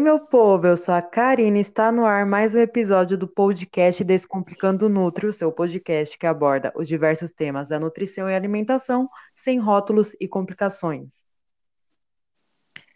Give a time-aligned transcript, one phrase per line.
[0.00, 0.66] meu povo?
[0.66, 5.26] Eu sou a Karina e está no ar mais um episódio do podcast Descomplicando Nutri,
[5.26, 10.26] o seu podcast que aborda os diversos temas da nutrição e alimentação sem rótulos e
[10.26, 11.10] complicações.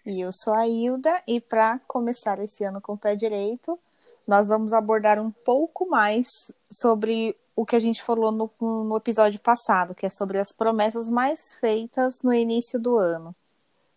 [0.07, 3.79] E eu sou a Hilda e para começar esse ano com o pé direito,
[4.27, 9.39] nós vamos abordar um pouco mais sobre o que a gente falou no, no episódio
[9.39, 13.37] passado, que é sobre as promessas mais feitas no início do ano.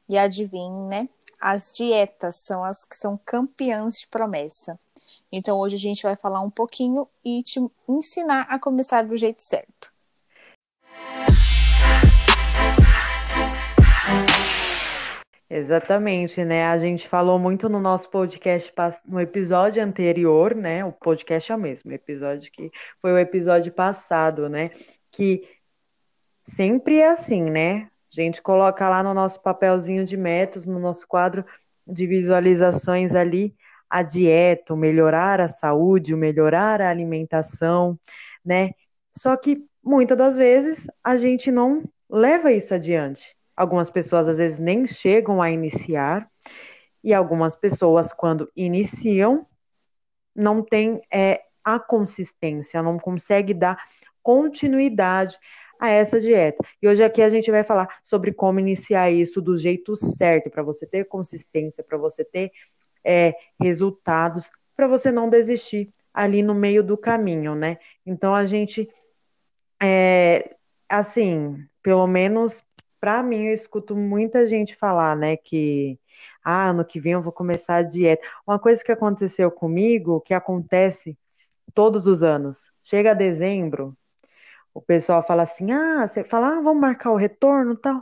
[0.10, 1.08] E adivinhe, né?
[1.40, 4.80] As dietas são as que são campeãs de promessa.
[5.32, 9.42] Então hoje a gente vai falar um pouquinho e te ensinar a começar do jeito
[9.42, 9.92] certo.
[15.50, 16.66] Exatamente, né?
[16.66, 18.74] A gente falou muito no nosso podcast
[19.06, 20.84] no episódio anterior, né?
[20.84, 22.70] O podcast é o mesmo, episódio que
[23.02, 24.72] foi o episódio passado, né?
[25.10, 25.48] Que
[26.44, 27.90] sempre é assim, né?
[28.12, 31.46] A gente coloca lá no nosso papelzinho de métodos, no nosso quadro
[31.86, 33.56] de visualizações ali,
[33.90, 37.98] a dieta, melhorar a saúde, melhorar a alimentação,
[38.44, 38.72] né?
[39.16, 43.36] Só que muitas das vezes a gente não leva isso adiante.
[43.56, 46.30] Algumas pessoas às vezes nem chegam a iniciar,
[47.04, 49.48] e algumas pessoas, quando iniciam,
[50.36, 53.82] não tem é, a consistência, não consegue dar
[54.22, 55.38] continuidade
[55.80, 56.64] a essa dieta.
[56.82, 60.64] E hoje aqui a gente vai falar sobre como iniciar isso do jeito certo, para
[60.64, 62.52] você ter consistência, para você ter
[63.04, 67.78] é, resultados, para você não desistir ali no meio do caminho, né?
[68.06, 68.90] Então a gente,
[69.82, 70.56] é,
[70.90, 72.64] assim, pelo menos
[73.00, 76.00] para mim, eu escuto muita gente falar, né, que
[76.44, 78.26] ah, ano que vem eu vou começar a dieta.
[78.46, 81.18] Uma coisa que aconteceu comigo, que acontece
[81.74, 83.96] todos os anos, chega dezembro,
[84.78, 88.02] o pessoal fala assim: ah, você fala, ah, vamos marcar o retorno e tal.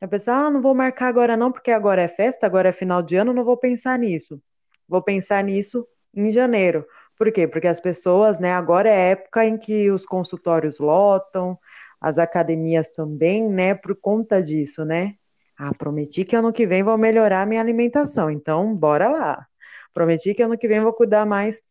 [0.00, 3.02] A pessoa, ah, não vou marcar agora não, porque agora é festa, agora é final
[3.02, 4.40] de ano, não vou pensar nisso.
[4.88, 6.86] Vou pensar nisso em janeiro.
[7.18, 7.48] Por quê?
[7.48, 11.58] Porque as pessoas, né, agora é época em que os consultórios lotam,
[12.00, 15.14] as academias também, né, por conta disso, né?
[15.58, 19.46] Ah, prometi que ano que vem vou melhorar minha alimentação, então bora lá.
[19.92, 21.62] Prometi que ano que vem vou cuidar mais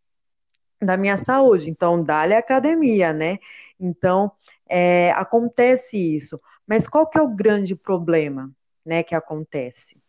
[0.82, 3.38] da minha saúde, então dá-lhe academia, né?
[3.80, 4.32] Então,
[4.68, 6.42] é, acontece isso.
[6.66, 8.52] Mas qual que é o grande problema,
[8.86, 10.02] né, que acontece?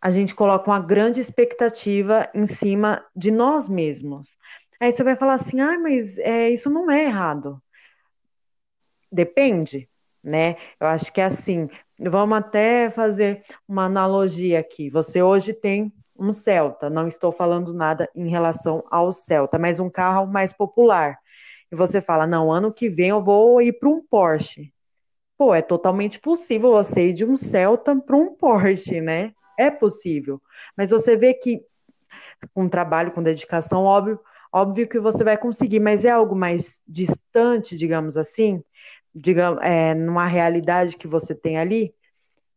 [0.00, 4.38] A gente coloca uma grande expectativa em cima de nós mesmos.
[4.80, 7.60] Aí você vai falar assim, ah, mas é, isso não é errado.
[9.10, 9.88] Depende,
[10.22, 10.56] né?
[10.78, 11.68] Eu acho que é assim.
[11.98, 14.88] Vamos até fazer uma analogia aqui.
[14.90, 19.88] Você hoje tem um Celta, não estou falando nada em relação ao Celta, mas um
[19.88, 21.18] carro mais popular
[21.70, 24.72] e você fala, não, ano que vem eu vou ir para um Porsche.
[25.36, 29.32] Pô, é totalmente possível você ir de um Celta para um Porsche, né?
[29.58, 30.40] É possível.
[30.76, 31.62] Mas você vê que
[32.54, 34.18] com trabalho, com dedicação, óbvio,
[34.52, 38.62] óbvio que você vai conseguir, mas é algo mais distante, digamos assim,
[39.14, 41.94] digamos, é, numa realidade que você tem ali.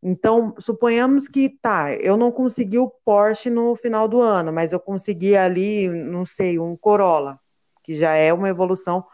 [0.04, 4.80] Então, suponhamos que tá, eu não consegui o Porsche no final do ano, mas eu
[4.80, 7.40] consegui ali, não sei, um Corolla
[7.84, 9.06] que já é uma evolução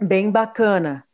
[0.00, 1.04] bem bacana.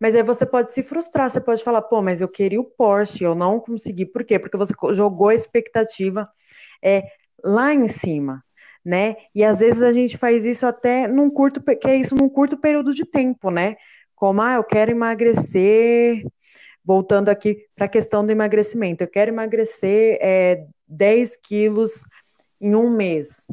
[0.00, 3.24] Mas aí você pode se frustrar, você pode falar, pô, mas eu queria o Porsche,
[3.24, 4.04] eu não consegui.
[4.06, 4.38] Por quê?
[4.38, 6.28] Porque você jogou a expectativa
[6.82, 7.04] é,
[7.42, 8.44] lá em cima,
[8.84, 9.16] né?
[9.34, 12.56] E às vezes a gente faz isso até num curto, que é isso num curto
[12.56, 13.76] período de tempo, né?
[14.14, 16.24] Como, ah, eu quero emagrecer,
[16.84, 22.04] voltando aqui para a questão do emagrecimento, eu quero emagrecer é, 10 quilos
[22.60, 23.46] em um mês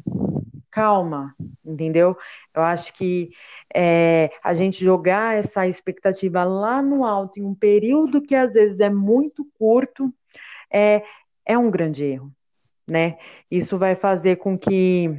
[0.72, 2.18] calma, entendeu?
[2.56, 3.32] Eu acho que
[3.76, 8.80] é, a gente jogar essa expectativa lá no alto em um período que às vezes
[8.80, 10.12] é muito curto
[10.72, 11.04] é,
[11.46, 12.34] é um grande erro,
[12.88, 13.18] né?
[13.50, 15.10] Isso vai fazer com que,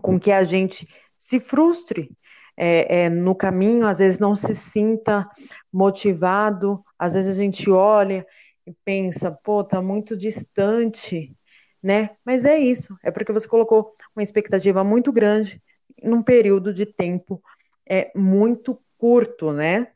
[0.00, 2.10] com que a gente se frustre
[2.58, 5.28] é, é, no caminho, às vezes não se sinta
[5.72, 8.26] motivado, às vezes a gente olha
[8.66, 11.34] e pensa, pô, tá muito distante
[11.82, 12.16] né?
[12.24, 15.62] Mas é isso, é porque você colocou uma expectativa muito grande
[16.02, 17.42] num período de tempo
[17.88, 19.92] é muito curto, né?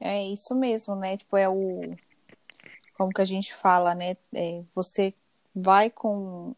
[0.00, 1.16] É isso mesmo, né?
[1.16, 1.94] Tipo, é o.
[2.94, 4.16] Como que a gente fala, né?
[4.34, 5.14] É, você
[5.54, 6.54] vai com,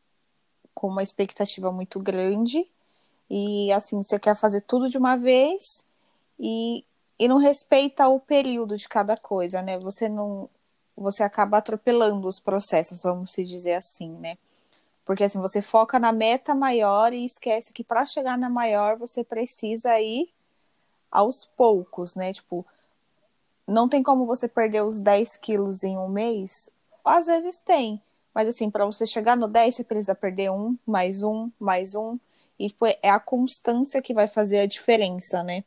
[0.76, 2.68] com uma expectativa muito grande
[3.30, 5.82] e, assim, você quer fazer tudo de uma vez
[6.38, 6.84] e,
[7.18, 9.78] e não respeita o período de cada coisa, né?
[9.78, 10.50] Você não,
[10.94, 14.36] você acaba atropelando os processos, vamos se dizer assim, né?
[15.02, 19.24] Porque assim, você foca na meta maior e esquece que para chegar na maior você
[19.24, 20.28] precisa ir
[21.10, 22.34] aos poucos, né?
[22.34, 22.66] Tipo,
[23.66, 26.70] não tem como você perder os 10 quilos em um mês
[27.06, 28.02] às vezes tem.
[28.36, 32.18] Mas assim, para você chegar no 10, você precisa perder um, mais um, mais um.
[32.58, 35.64] E tipo, é a constância que vai fazer a diferença, né?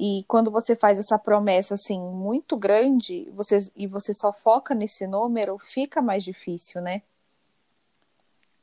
[0.00, 5.06] E quando você faz essa promessa assim muito grande, você e você só foca nesse
[5.06, 7.02] número, fica mais difícil, né?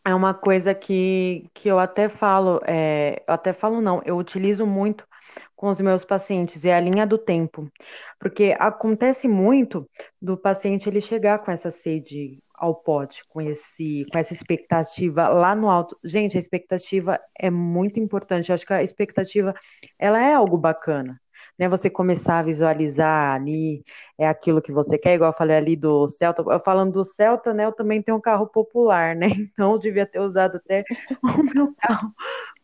[0.03, 4.65] É uma coisa que, que eu até falo, é, eu até falo não, eu utilizo
[4.65, 5.07] muito
[5.55, 7.71] com os meus pacientes, é a linha do tempo.
[8.19, 9.87] Porque acontece muito
[10.19, 15.55] do paciente ele chegar com essa sede ao pote, com esse, com essa expectativa lá
[15.55, 15.97] no alto.
[16.03, 18.49] Gente, a expectativa é muito importante.
[18.49, 19.53] Eu acho que a expectativa
[19.99, 21.19] ela é algo bacana
[21.57, 21.67] né?
[21.69, 23.83] Você começar a visualizar ali
[24.17, 26.43] é aquilo que você quer, igual eu falei ali do Celta.
[26.47, 27.65] Eu falando do Celta, né?
[27.65, 29.27] Eu também tenho um carro popular, né?
[29.55, 30.83] Então eu devia ter usado até
[31.23, 32.13] o meu carro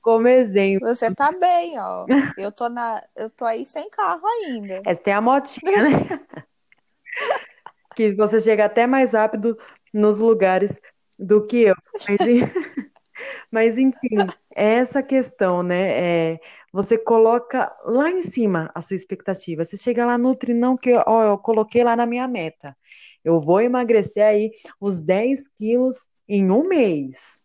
[0.01, 0.87] como exemplo.
[0.87, 2.05] Você tá bem, ó.
[2.37, 4.81] Eu tô na, eu tô aí sem carro ainda.
[4.85, 6.19] É, tem a motinha, né?
[7.95, 9.57] que você chega até mais rápido
[9.93, 10.79] nos lugares
[11.17, 11.75] do que eu.
[12.07, 12.17] Mas,
[13.51, 14.17] mas enfim,
[14.55, 16.33] é essa questão, né?
[16.33, 16.39] É,
[16.73, 19.63] você coloca lá em cima a sua expectativa.
[19.63, 22.75] Você chega lá no trinão que ó, eu coloquei lá na minha meta.
[23.23, 27.39] Eu vou emagrecer aí os 10 quilos em um mês.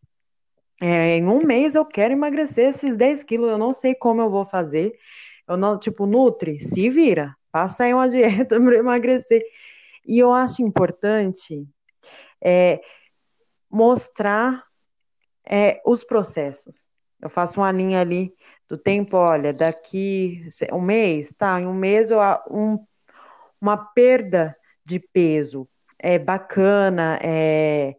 [0.81, 3.51] É, em um mês eu quero emagrecer esses 10 quilos.
[3.51, 4.93] Eu não sei como eu vou fazer.
[5.49, 7.35] Eu não, tipo, Nutri, se vira.
[7.53, 9.43] Passa aí uma dieta para emagrecer.
[10.07, 11.67] E eu acho importante
[12.43, 12.81] é,
[13.71, 14.65] mostrar
[15.49, 16.89] é, os processos.
[17.21, 18.35] Eu faço uma linha ali
[18.69, 21.61] do tempo, olha, daqui um mês, tá?
[21.61, 22.19] Em um mês eu,
[22.51, 22.85] um,
[23.61, 25.69] uma perda de peso
[25.99, 27.97] é bacana, é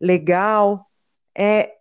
[0.00, 0.86] legal,
[1.36, 1.78] é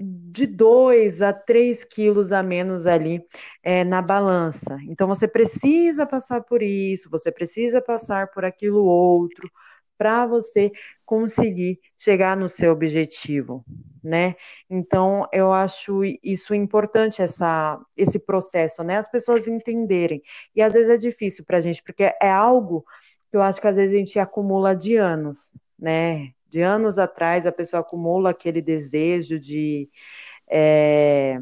[0.00, 3.24] de 2 a 3 quilos a menos ali
[3.62, 4.78] é, na balança.
[4.84, 9.50] Então você precisa passar por isso, você precisa passar por aquilo outro
[9.96, 10.70] para você
[11.08, 13.64] conseguir chegar no seu objetivo,
[14.04, 14.34] né?
[14.68, 18.98] Então eu acho isso importante essa esse processo, né?
[18.98, 20.22] As pessoas entenderem
[20.54, 22.84] e às vezes é difícil para a gente porque é algo
[23.30, 26.32] que eu acho que às vezes a gente acumula de anos, né?
[26.50, 29.88] De anos atrás a pessoa acumula aquele desejo de
[30.46, 31.40] é,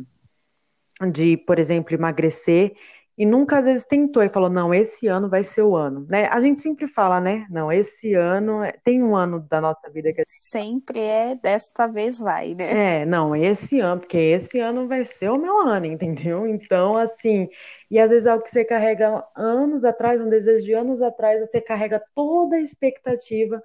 [1.13, 2.73] de, por exemplo, emagrecer
[3.19, 6.27] e nunca às vezes tentou e falou, não, esse ano vai ser o ano, né?
[6.27, 7.47] A gente sempre fala, né?
[7.51, 12.19] Não, esse ano é, tem um ano da nossa vida que sempre é desta vez
[12.19, 13.01] vai, né?
[13.01, 16.47] É, não, esse ano, porque esse ano vai ser o meu ano, entendeu?
[16.47, 17.49] Então, assim,
[17.91, 21.41] e às vezes é o que você carrega anos atrás, um desejo de anos atrás,
[21.41, 23.63] você carrega toda a expectativa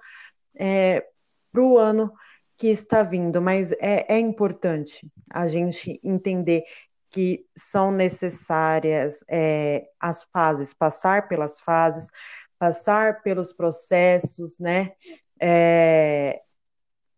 [0.56, 1.06] é,
[1.52, 2.12] para o ano
[2.56, 6.64] que está vindo, mas é, é importante a gente entender
[7.12, 12.08] que são necessárias é, as fases, passar pelas fases,
[12.58, 14.92] passar pelos processos, né?
[15.40, 16.40] É,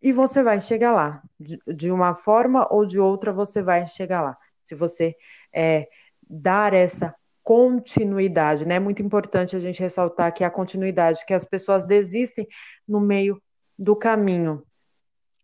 [0.03, 1.23] e você vai chegar lá.
[1.39, 4.37] De, de, uma forma ou de outra, você vai chegar lá.
[4.63, 5.17] Se você
[5.55, 5.89] é,
[6.29, 8.77] dar essa continuidade, né?
[8.77, 12.47] É muito importante a gente ressaltar que a continuidade, que as pessoas desistem
[12.89, 13.41] no meio
[13.79, 14.65] do caminho.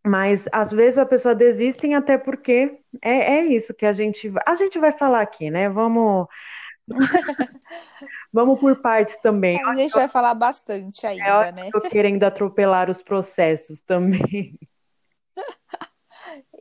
[0.05, 4.55] Mas às vezes a pessoa desiste até porque é, é isso que a gente a
[4.55, 5.69] gente vai falar aqui, né?
[5.69, 6.27] Vamos
[8.33, 9.63] vamos por partes também.
[9.65, 11.71] A gente vai falar bastante ainda, é, né?
[11.71, 14.59] Tô querendo atropelar os processos também.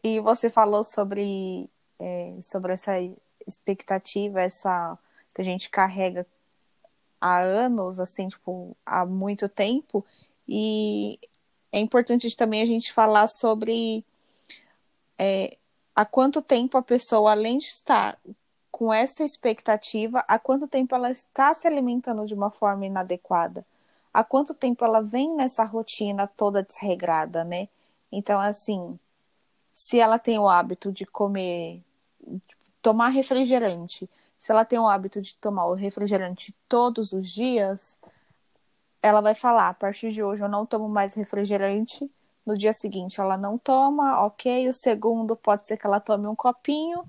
[0.02, 2.94] E você falou sobre é, sobre essa
[3.46, 4.98] expectativa, essa
[5.36, 6.26] que a gente carrega
[7.20, 10.06] há anos, assim, tipo, há muito tempo.
[10.48, 11.20] E
[11.72, 14.04] é importante também a gente falar sobre
[15.18, 15.58] é,
[15.96, 18.18] há quanto tempo a pessoa, além de estar
[18.72, 23.66] com essa expectativa, há quanto tempo ela está se alimentando de uma forma inadequada,
[24.14, 27.68] há quanto tempo ela vem nessa rotina toda desregrada, né?
[28.12, 28.98] Então, assim,
[29.74, 31.84] se ela tem o hábito de comer,
[32.26, 37.98] de tomar refrigerante, se ela tem o hábito de tomar o refrigerante todos os dias,
[39.02, 42.10] ela vai falar: a partir de hoje eu não tomo mais refrigerante.
[42.46, 44.68] No dia seguinte ela não toma, ok.
[44.70, 47.04] O segundo pode ser que ela tome um copinho.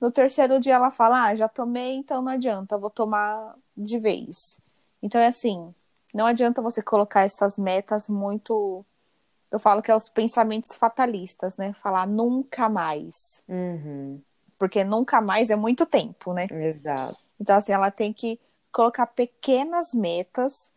[0.00, 4.58] No terceiro dia ela fala: ah, já tomei, então não adianta, vou tomar de vez.
[5.02, 5.72] Então é assim:
[6.12, 8.84] não adianta você colocar essas metas muito.
[9.50, 11.72] Eu falo que é os pensamentos fatalistas, né?
[11.74, 13.42] Falar nunca mais.
[13.48, 14.20] Uhum.
[14.58, 16.46] Porque nunca mais é muito tempo, né?
[16.50, 17.18] Exato.
[17.38, 20.71] Então, assim, ela tem que colocar pequenas metas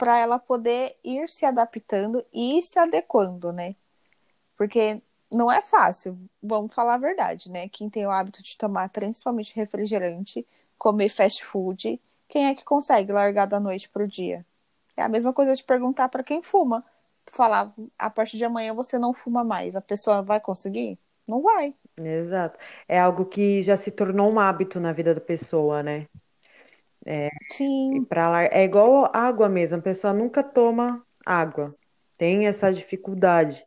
[0.00, 3.76] para ela poder ir se adaptando e se adequando, né?
[4.56, 7.68] Porque não é fácil, vamos falar a verdade, né?
[7.68, 10.46] Quem tem o hábito de tomar principalmente refrigerante,
[10.78, 14.42] comer fast food, quem é que consegue largar da noite pro dia?
[14.96, 16.82] É a mesma coisa de perguntar para quem fuma.
[17.26, 19.76] Falar, a partir de amanhã você não fuma mais.
[19.76, 20.98] A pessoa vai conseguir?
[21.28, 21.74] Não vai.
[21.98, 22.58] Exato.
[22.88, 26.06] É algo que já se tornou um hábito na vida da pessoa, né?
[27.06, 28.06] É, Sim.
[28.08, 31.74] Pra, é igual água mesmo, a pessoa nunca toma água,
[32.18, 33.64] tem essa dificuldade.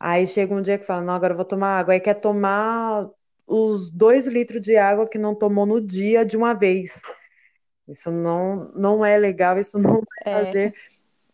[0.00, 3.08] Aí chega um dia que fala, não, agora eu vou tomar água, aí quer tomar
[3.46, 7.02] os dois litros de água que não tomou no dia de uma vez.
[7.88, 10.30] Isso não, não é legal, isso não vai É.
[10.30, 10.74] fazer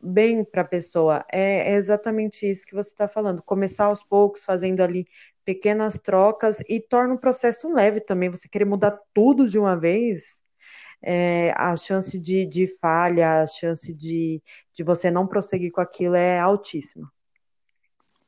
[0.01, 1.25] bem para a pessoa.
[1.33, 3.43] É, é exatamente isso que você está falando.
[3.43, 5.07] Começar aos poucos, fazendo ali
[5.45, 8.31] pequenas trocas e torna o processo leve também.
[8.31, 10.44] Você querer mudar tudo de uma vez,
[11.07, 14.43] é, a chance de, de falha, a chance de,
[14.73, 17.13] de você não prosseguir com aquilo é altíssima.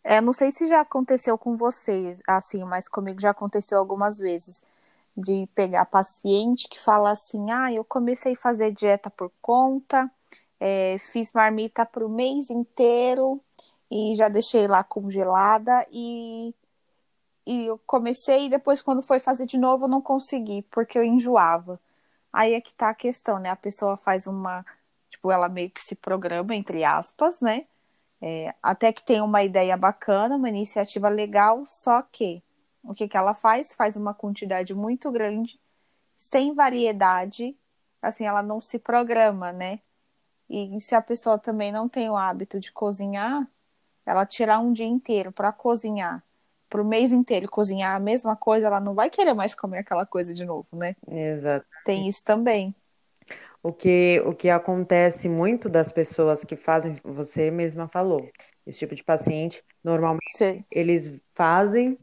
[0.04, 4.62] É, não sei se já aconteceu com vocês, assim, mas comigo já aconteceu algumas vezes
[5.16, 10.08] de pegar paciente que fala assim, ah, eu comecei a fazer dieta por conta,
[10.60, 13.40] é, fiz marmita para o mês inteiro
[13.90, 16.54] e já deixei lá congelada e,
[17.46, 21.02] e eu comecei e depois quando foi fazer de novo eu não consegui, porque eu
[21.02, 21.80] enjoava.
[22.36, 23.48] Aí é que tá a questão, né?
[23.48, 24.62] A pessoa faz uma,
[25.08, 27.64] tipo, ela meio que se programa, entre aspas, né?
[28.20, 32.42] É, até que tem uma ideia bacana, uma iniciativa legal, só que
[32.82, 33.72] o que, que ela faz?
[33.74, 35.58] Faz uma quantidade muito grande,
[36.14, 37.56] sem variedade,
[38.02, 39.80] assim, ela não se programa, né?
[40.50, 43.48] E se a pessoa também não tem o hábito de cozinhar,
[44.04, 46.22] ela tirar um dia inteiro para cozinhar,
[46.76, 50.04] para o mês inteiro cozinhar a mesma coisa, ela não vai querer mais comer aquela
[50.06, 50.94] coisa de novo, né?
[51.08, 51.66] Exato.
[51.84, 52.74] Tem isso também.
[53.62, 58.32] O que, o que acontece muito das pessoas que fazem, você mesma falou,
[58.66, 61.98] esse tipo de paciente, normalmente Cê- eles fazem,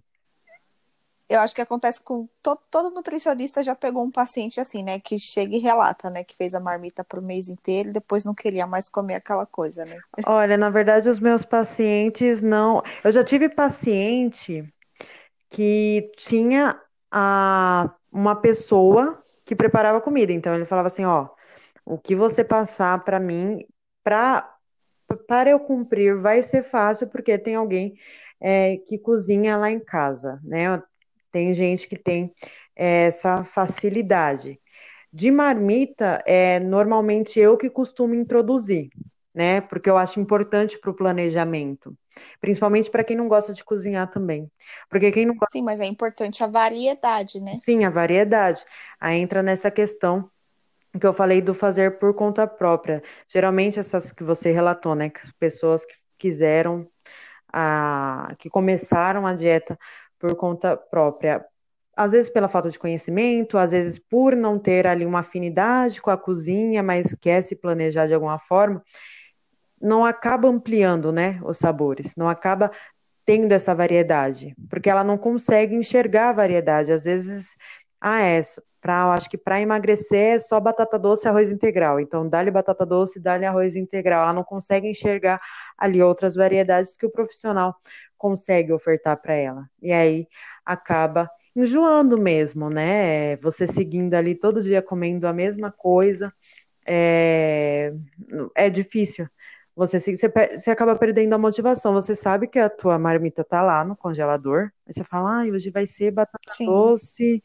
[1.33, 4.99] Eu acho que acontece com to- todo nutricionista já pegou um paciente assim, né?
[4.99, 6.23] Que chega e relata, né?
[6.23, 9.85] Que fez a marmita pro mês inteiro e depois não queria mais comer aquela coisa,
[9.85, 10.03] né?
[10.25, 14.63] olha, na verdade os meus pacientes não, eu já tive paciente
[15.49, 21.29] que tinha a, uma pessoa que preparava comida, então ele falava assim, ó,
[21.85, 23.65] o que você passar para mim,
[24.03, 24.49] para
[25.27, 27.95] para eu cumprir, vai ser fácil, porque tem alguém
[28.41, 30.81] é, que cozinha lá em casa, né?
[31.33, 32.33] Tem gente que tem
[32.77, 34.61] é, essa facilidade.
[35.13, 38.89] De marmita, é normalmente eu que costumo introduzir,
[39.33, 39.61] né?
[39.61, 41.97] Porque eu acho importante para o planejamento,
[42.41, 44.51] principalmente para quem não gosta de cozinhar também.
[44.89, 47.61] Porque quem não gosta, Sim, mas é importante a variedade, né?
[47.61, 48.65] sim, a variedade.
[48.99, 50.29] Aí entra nessa questão
[50.99, 53.03] que eu falei do fazer por conta própria.
[53.29, 55.09] Geralmente essas que você relatou, né?
[55.09, 56.87] Que pessoas que quiseram,
[57.53, 59.77] a, que começaram a dieta
[60.23, 61.45] por conta própria.
[61.97, 66.09] Às vezes pela falta de conhecimento, às vezes por não ter ali uma afinidade com
[66.09, 68.81] a cozinha, mas quer se planejar de alguma forma,
[69.81, 72.71] não acaba ampliando, né, os sabores, não acaba
[73.25, 76.93] tendo essa variedade, porque ela não consegue enxergar a variedade.
[76.93, 77.57] Às vezes,
[77.99, 78.41] ah, é,
[78.81, 81.99] pra, eu acho que para emagrecer é só batata doce e arroz integral.
[81.99, 84.23] Então, dá-lhe batata doce, dá-lhe arroz integral.
[84.23, 85.41] Ela não consegue enxergar
[85.77, 87.75] ali outras variedades que o profissional
[88.23, 89.69] consegue ofertar para ela.
[89.81, 90.29] E aí
[90.65, 93.35] acaba enjoando mesmo, né?
[93.37, 96.33] Você seguindo ali todo dia comendo a mesma coisa,
[96.87, 97.93] é,
[98.55, 99.27] é difícil.
[99.75, 100.15] Você, você,
[100.57, 101.91] você acaba perdendo a motivação.
[101.91, 104.71] Você sabe que a tua marmita tá lá no congelador.
[104.87, 106.65] Aí você fala, ah, hoje vai ser batata Sim.
[106.65, 107.43] doce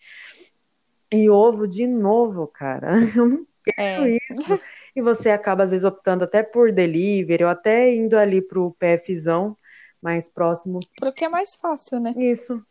[1.13, 2.93] e ovo de novo, cara.
[3.17, 4.17] Eu não quero É.
[4.31, 4.61] isso.
[4.95, 9.57] E você acaba, às vezes, optando até por delivery ou até indo ali pro PFzão
[10.01, 10.81] mais próximo.
[10.97, 12.15] Porque é mais fácil, né?
[12.17, 12.63] Isso.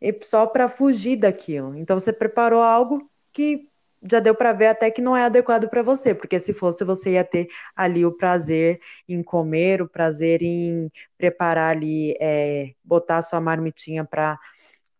[0.00, 1.76] E só para fugir daquilo.
[1.76, 3.68] Então você preparou algo que
[4.10, 7.12] já deu para ver até que não é adequado para você, porque se fosse você
[7.12, 8.78] ia ter ali o prazer
[9.08, 14.38] em comer, o prazer em preparar ali, é, botar sua marmitinha para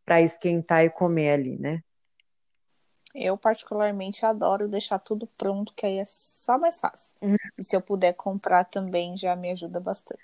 [0.05, 1.83] para esquentar e comer ali, né?
[3.15, 7.17] Eu, particularmente, adoro deixar tudo pronto, que aí é só mais fácil.
[7.23, 7.37] Uhum.
[7.57, 10.21] E se eu puder comprar também, já me ajuda bastante.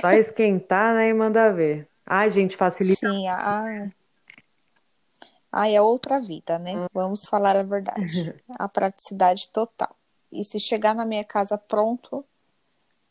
[0.00, 1.88] Só esquentar, né, e mandar ver.
[2.06, 3.08] Ai, gente, facilita.
[3.08, 3.90] Sim, a...
[5.56, 6.72] Ah, é outra vida, né?
[6.92, 8.34] Vamos falar a verdade.
[8.58, 9.96] A praticidade total.
[10.32, 12.24] E se chegar na minha casa pronto,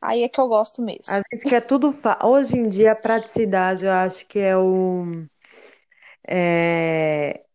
[0.01, 1.05] aí é que eu gosto mesmo.
[1.07, 1.93] A gente quer tudo.
[1.93, 2.19] Fa...
[2.21, 5.25] Hoje em dia, a praticidade, eu acho que é o.
[6.27, 7.45] É,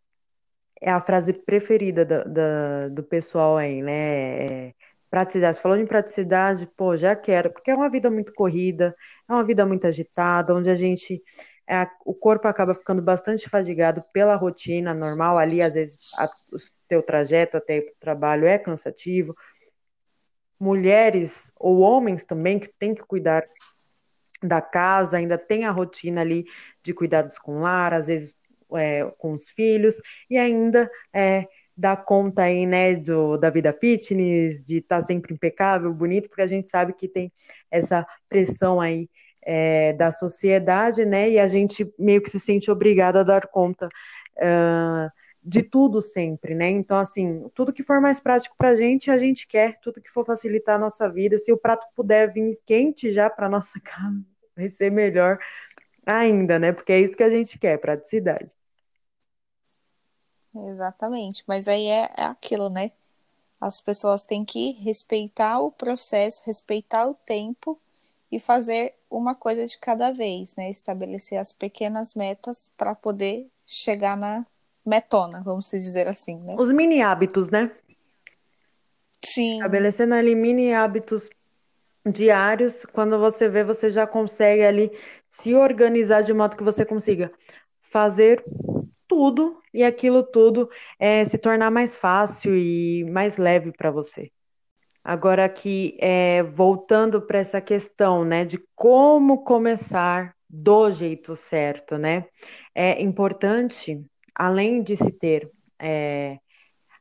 [0.80, 4.68] é a frase preferida do, do, do pessoal aí, né?
[4.68, 4.75] É
[5.11, 5.61] praticidade.
[5.61, 8.97] Falando em praticidade, pô, já quero, porque é uma vida muito corrida,
[9.28, 11.23] é uma vida muito agitada, onde a gente.
[11.70, 16.56] É, o corpo acaba ficando bastante fadigado pela rotina normal, ali, às vezes, a, o
[16.88, 19.35] teu trajeto até o trabalho é cansativo.
[20.58, 23.44] mulheres ou homens também que têm que cuidar
[24.42, 26.44] da casa, ainda tem a rotina ali
[26.82, 28.35] de cuidados com o lar, às vezes
[28.75, 31.47] é, com os filhos, e ainda é,
[31.78, 36.42] dar conta aí, né, do, da vida fitness, de estar tá sempre impecável, bonito, porque
[36.42, 37.32] a gente sabe que tem
[37.70, 39.08] essa pressão aí
[39.42, 43.88] é, da sociedade, né, e a gente meio que se sente obrigada a dar conta
[44.38, 45.08] uh,
[45.42, 46.68] de tudo sempre, né?
[46.68, 50.11] Então, assim, tudo que for mais prático para a gente, a gente quer, tudo que
[50.11, 51.38] for facilitar a nossa vida.
[51.38, 54.20] Se o prato puder vir quente já para nossa casa,
[54.56, 55.38] vai ser melhor
[56.04, 56.73] ainda, né?
[56.73, 58.54] Porque é isso que a gente quer, praticidade.
[60.66, 62.90] Exatamente, mas aí é, é aquilo, né?
[63.60, 67.78] As pessoas têm que respeitar o processo, respeitar o tempo
[68.30, 70.70] e fazer uma coisa de cada vez, né?
[70.70, 74.46] Estabelecer as pequenas metas para poder chegar na
[74.84, 76.54] metona, vamos dizer assim, né?
[76.58, 77.70] Os mini hábitos, né?
[79.24, 79.56] Sim.
[79.56, 81.28] Estabelecendo ali mini hábitos
[82.06, 84.90] diários, quando você vê, você já consegue ali
[85.30, 87.30] se organizar de modo que você consiga
[87.80, 88.44] fazer
[89.18, 94.30] tudo e aquilo tudo é, se tornar mais fácil e mais leve para você.
[95.02, 102.26] Agora aqui, é, voltando para essa questão, né, de como começar do jeito certo, né?
[102.72, 104.00] É importante
[104.32, 106.38] além de se ter é,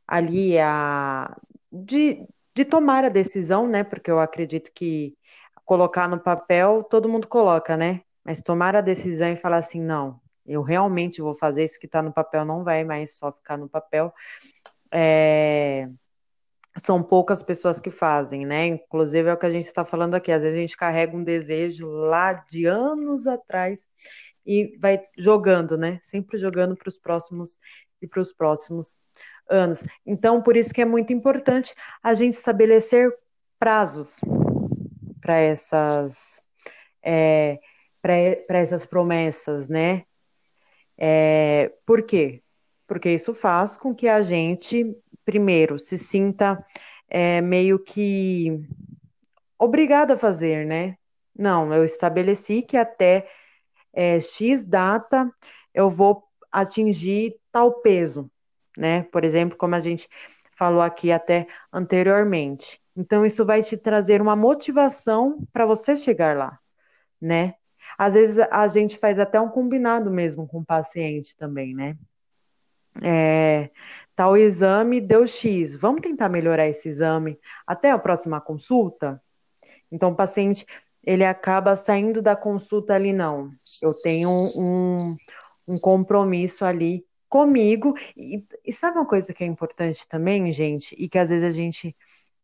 [0.06, 1.36] ali a
[1.70, 3.84] de, de tomar a decisão, né?
[3.84, 5.16] Porque eu acredito que
[5.64, 8.00] colocar no papel todo mundo coloca, né?
[8.24, 12.02] Mas tomar a decisão e falar assim, não, eu realmente vou fazer isso que está
[12.02, 14.12] no papel, não vai mais só ficar no papel.
[14.90, 15.88] É,
[16.82, 18.66] são poucas pessoas que fazem, né?
[18.66, 20.32] Inclusive é o que a gente está falando aqui.
[20.32, 23.88] Às vezes a gente carrega um desejo lá de anos atrás
[24.46, 25.98] e vai jogando, né?
[26.02, 27.58] Sempre jogando para os próximos
[28.00, 28.98] e para os próximos
[29.48, 29.84] anos.
[30.06, 33.12] Então, por isso que é muito importante a gente estabelecer
[33.58, 34.16] prazos
[35.20, 36.40] para essas
[37.02, 37.58] é,
[38.00, 40.04] para essas promessas, né?
[40.98, 42.42] É, por quê?
[42.86, 46.64] Porque isso faz com que a gente, primeiro, se sinta
[47.08, 48.60] é, meio que
[49.58, 50.96] obrigado a fazer, né?
[51.36, 53.28] Não, eu estabeleci que até
[53.92, 55.30] é, X data
[55.74, 58.30] eu vou atingir tal peso,
[58.76, 59.04] né?
[59.04, 60.08] Por exemplo, como a gente
[60.56, 62.80] falou aqui até anteriormente.
[62.96, 66.58] Então, isso vai te trazer uma motivação para você chegar lá,
[67.20, 67.54] né?
[67.98, 71.98] Às vezes a gente faz até um combinado mesmo com o paciente também, né?
[73.02, 73.70] É,
[74.14, 79.20] tal exame deu X, vamos tentar melhorar esse exame até a próxima consulta?
[79.90, 80.64] Então, o paciente
[81.04, 83.50] ele acaba saindo da consulta ali, não.
[83.80, 85.16] Eu tenho um,
[85.66, 87.94] um compromisso ali comigo.
[88.16, 91.50] E, e, sabe uma coisa que é importante também, gente, e que às vezes a
[91.50, 91.96] gente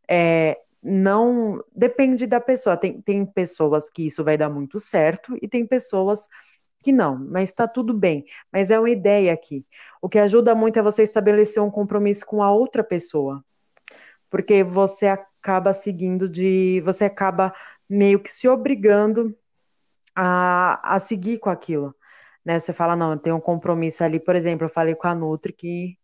[0.09, 1.65] é, não.
[1.75, 2.77] Depende da pessoa.
[2.77, 6.29] Tem, tem pessoas que isso vai dar muito certo e tem pessoas
[6.83, 8.27] que não, mas está tudo bem.
[8.53, 9.67] Mas é uma ideia aqui.
[10.03, 13.43] O que ajuda muito é você estabelecer um compromisso com a outra pessoa.
[14.31, 16.83] Porque você acaba seguindo de.
[16.85, 17.55] Você acaba
[17.89, 19.37] meio que se obrigando
[20.15, 21.95] a, a seguir com aquilo.
[22.45, 22.59] Né?
[22.61, 25.53] Você fala, não, eu tenho um compromisso ali, por exemplo, eu falei com a Nutri
[25.53, 25.99] que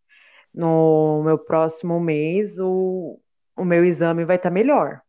[0.53, 3.19] no meu próximo mês o,
[3.55, 5.01] o meu exame vai estar tá melhor,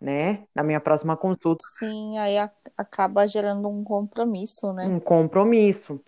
[0.00, 0.44] né?
[0.54, 1.64] Na minha próxima consulta.
[1.78, 4.88] Sim, aí a, acaba gerando um compromisso, né?
[4.88, 6.00] Um compromisso,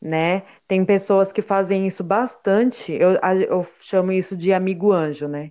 [0.00, 0.42] né?
[0.68, 3.12] Tem pessoas que fazem isso bastante, eu,
[3.48, 5.50] eu chamo isso de amigo anjo, né?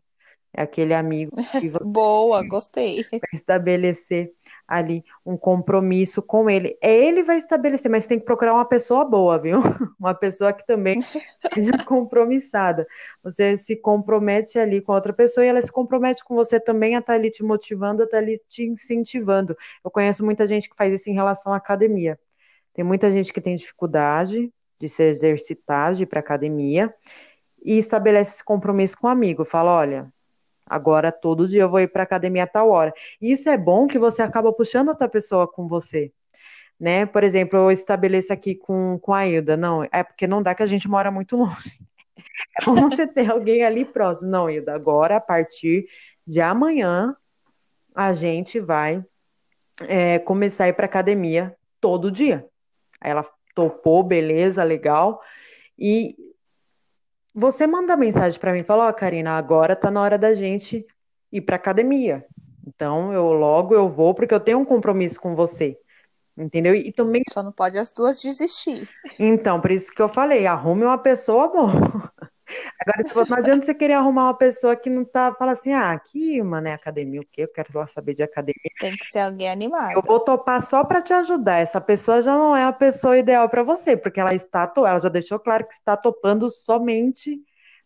[0.54, 3.06] É aquele amigo que você Boa, gostei.
[3.22, 4.34] vai estabelecer
[4.68, 6.78] ali um compromisso com ele.
[6.82, 9.60] É ele vai estabelecer, mas tem que procurar uma pessoa boa, viu?
[10.00, 11.00] Uma pessoa que também
[11.54, 12.88] seja compromissada.
[13.24, 17.00] Você se compromete ali com outra pessoa e ela se compromete com você também a
[17.00, 19.56] estar tá ali te motivando, a estar tá ali te incentivando.
[19.84, 22.20] Eu conheço muita gente que faz isso em relação à academia.
[22.74, 26.94] Tem muita gente que tem dificuldade de se exercitar, de ir para academia
[27.64, 29.46] e estabelece esse compromisso com o amigo.
[29.46, 30.14] Fala, olha,
[30.66, 32.94] Agora, todo dia eu vou ir para academia a tal hora.
[33.22, 36.12] E isso é bom que você acaba puxando outra pessoa com você.
[36.80, 37.06] Né?
[37.06, 39.56] Por exemplo, eu estabeleço aqui com, com a Hilda.
[39.56, 41.80] Não, é porque não dá que a gente mora muito longe.
[42.60, 44.30] É bom você ter alguém ali próximo.
[44.30, 45.88] Não, Hilda, agora, a partir
[46.28, 47.16] de amanhã,
[47.94, 49.02] a gente vai
[49.88, 52.46] é, começar a ir para academia todo dia.
[53.00, 55.22] Aí ela topou, beleza, legal.
[55.80, 56.16] E
[57.36, 60.34] você manda mensagem para mim e fala, ó, oh, Karina, agora tá na hora da
[60.34, 60.86] gente
[61.30, 62.26] ir para academia.
[62.66, 65.78] Então, eu logo eu vou porque eu tenho um compromisso com você.
[66.38, 66.74] Entendeu?
[66.74, 68.90] E também só não pode as duas desistir.
[69.20, 72.12] Então, por isso que eu falei, arrume uma pessoa boa.
[72.80, 76.42] Agora, não adianta você querer arrumar uma pessoa que não tá, fala assim, ah, aqui,
[76.42, 77.44] mano, é academia, o quê?
[77.44, 78.72] Eu quero lá saber de academia.
[78.80, 79.94] Tem que ser alguém animado.
[79.94, 81.58] Eu vou topar só para te ajudar.
[81.58, 85.10] Essa pessoa já não é a pessoa ideal para você, porque ela está, ela já
[85.10, 87.40] deixou claro que está topando somente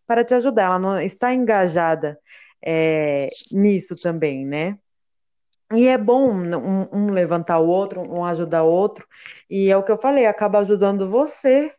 [0.05, 0.63] para te ajudar.
[0.63, 2.19] Ela não está engajada
[2.61, 4.77] é, nisso também, né?
[5.73, 9.07] E é bom um, um, levantar o outro, um ajudar o outro.
[9.49, 11.71] E é o que eu falei, acaba ajudando você.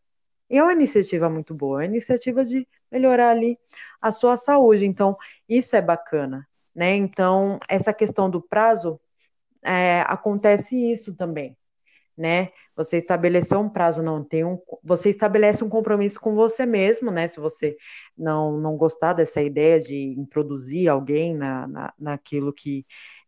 [0.51, 3.59] E é uma iniciativa muito boa, é uma iniciativa de melhorar ali
[4.01, 4.85] a sua saúde.
[4.85, 5.17] Então,
[5.49, 6.95] isso é bacana, né?
[6.97, 9.01] Então, essa questão do prazo,
[9.63, 11.57] é, acontece isso também,
[12.17, 12.51] né?
[12.77, 17.29] Você estabeleceu um prazo, não tem um, você estabelece um compromisso com você mesmo, né?
[17.29, 17.77] Se você
[18.17, 22.87] não, não gostar dessa ideia de introduzir alguém na, na, naquilo que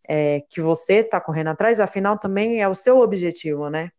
[0.09, 3.93] é, que você está correndo atrás, afinal também é o seu objetivo, né?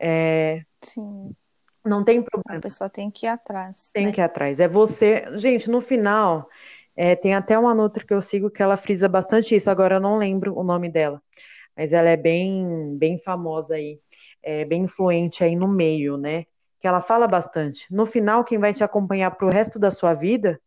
[0.00, 1.34] É, Sim.
[1.88, 2.58] Não tem problema.
[2.58, 3.90] A pessoa tem que ir atrás.
[3.92, 4.12] Tem né?
[4.12, 4.60] que ir atrás.
[4.60, 5.24] É você.
[5.36, 6.48] Gente, no final,
[6.96, 9.70] é, tem até uma Nutra que eu sigo que ela frisa bastante isso.
[9.70, 11.22] Agora eu não lembro o nome dela.
[11.76, 14.00] Mas ela é bem, bem famosa aí.
[14.42, 16.44] É, bem influente aí no meio, né?
[16.78, 17.92] Que ela fala bastante.
[17.92, 20.60] No final, quem vai te acompanhar pro resto da sua vida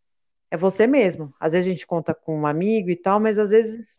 [0.49, 1.34] é você mesmo.
[1.39, 3.97] Às vezes a gente conta com um amigo e tal, mas às vezes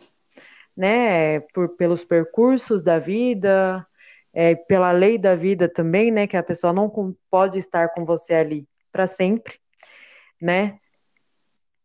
[0.77, 3.87] né, por, pelos percursos da vida,
[4.33, 6.91] é, pela lei da vida também, né, que a pessoa não
[7.31, 9.59] pode estar com você ali para sempre,
[10.41, 10.79] né?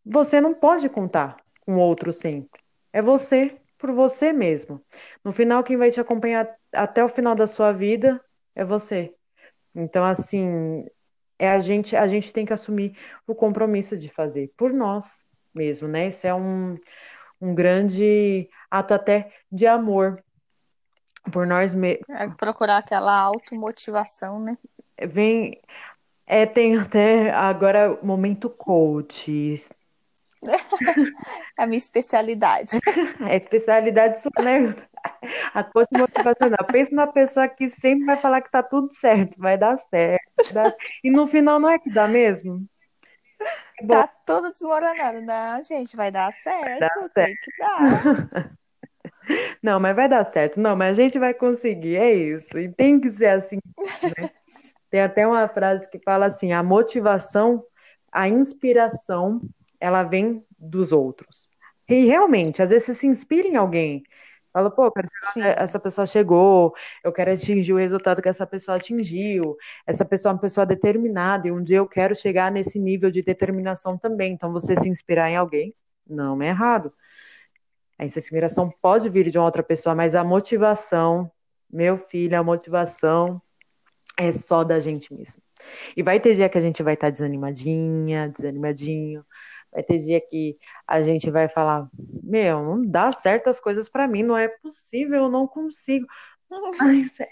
[0.06, 2.62] Você não pode contar com outro sempre.
[2.94, 4.84] É você por você mesmo.
[5.24, 8.24] No final, quem vai te acompanhar até o final da sua vida
[8.56, 9.14] é você.
[9.76, 10.86] Então, assim,
[11.38, 15.88] é a gente, a gente tem que assumir o compromisso de fazer por nós mesmo,
[15.88, 16.08] né?
[16.08, 16.76] Isso é um,
[17.40, 20.24] um grande ato até de amor
[21.32, 22.08] por nós mesmos.
[22.10, 24.58] É procurar aquela automotivação, né?
[25.08, 25.60] Vem,
[26.26, 29.56] é, tem até agora momento coach.
[31.58, 32.78] é a minha especialidade.
[33.22, 34.76] É a especialidade sua, né?
[35.54, 36.66] A coach motivacional.
[36.66, 40.54] Pensa na pessoa que sempre vai falar que tá tudo certo, vai dar certo.
[40.54, 40.74] Dá...
[41.04, 42.68] E no final não é que dá mesmo?
[43.88, 45.22] Tá tudo desmoronando.
[45.22, 46.66] Não, gente, vai dar certo.
[46.66, 47.14] Vai dar certo.
[47.14, 48.52] Tem que dar.
[49.62, 50.60] Não, mas vai dar certo.
[50.60, 52.58] Não, mas a gente vai conseguir, é isso.
[52.60, 53.58] E tem que ser assim,
[54.04, 54.30] né?
[54.90, 57.64] Tem até uma frase que fala assim: a motivação,
[58.12, 59.42] a inspiração,
[59.80, 61.50] ela vem dos outros.
[61.90, 64.04] E realmente, às vezes você se inspira em alguém.
[64.54, 64.92] Fala, pô,
[65.58, 69.56] essa pessoa chegou, eu quero atingir o resultado que essa pessoa atingiu.
[69.86, 73.22] Essa pessoa é uma pessoa determinada e um dia eu quero chegar nesse nível de
[73.22, 74.34] determinação também.
[74.34, 75.76] Então, você se inspirar em alguém
[76.10, 76.92] não é errado.
[77.98, 81.32] Essa inspiração pode vir de uma outra pessoa, mas a motivação,
[81.70, 83.42] meu filho, a motivação
[84.18, 85.42] é só da gente mesmo.
[85.96, 89.26] E vai ter dia que a gente vai estar desanimadinha, desanimadinho,
[89.72, 90.58] Vai ter dia que
[90.88, 91.88] a gente vai falar:
[92.24, 96.08] Meu, não dá certas coisas para mim, não é possível, eu não consigo.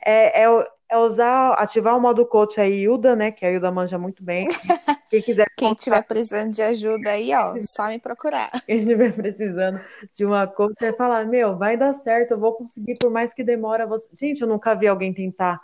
[0.06, 3.32] É, é, é, usar, ativar o modo coach aí, Hilda, né?
[3.32, 4.48] Que a Hilda manja muito bem.
[5.10, 5.46] Quem quiser.
[5.58, 8.52] Quem tiver precisando de ajuda aí, ó, só me procurar.
[8.66, 9.80] Quem estiver precisando
[10.14, 13.44] de uma coach, é falar: Meu, vai dar certo, eu vou conseguir, por mais que
[13.44, 13.88] demora.
[13.88, 14.10] Você...
[14.14, 15.62] Gente, eu nunca vi alguém tentar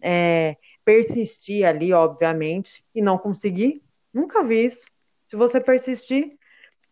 [0.00, 3.82] é, persistir ali, obviamente, e não conseguir.
[4.12, 4.86] Nunca vi isso.
[5.28, 6.38] Se você persistir,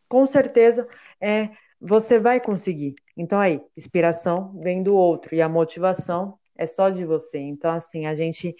[0.09, 0.87] com certeza
[1.20, 1.51] é,
[1.82, 2.94] você vai conseguir.
[3.16, 7.38] Então aí, inspiração vem do outro e a motivação é só de você.
[7.38, 8.54] Então assim, a gente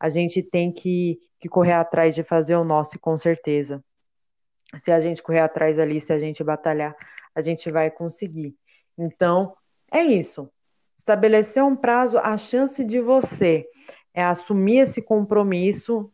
[0.00, 3.82] a gente tem que, que correr atrás de fazer o nosso, com certeza.
[4.80, 6.94] Se a gente correr atrás ali, se a gente batalhar,
[7.34, 8.56] a gente vai conseguir.
[8.98, 9.56] Então,
[9.90, 10.50] é isso.
[10.98, 13.66] Estabelecer um prazo, a chance de você
[14.12, 16.10] é assumir esse compromisso